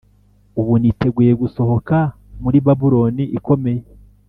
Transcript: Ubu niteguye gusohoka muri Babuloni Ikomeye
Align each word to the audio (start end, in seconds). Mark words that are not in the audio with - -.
Ubu 0.59 0.73
niteguye 0.81 1.31
gusohoka 1.41 1.97
muri 2.41 2.57
Babuloni 2.65 3.23
Ikomeye 3.37 3.81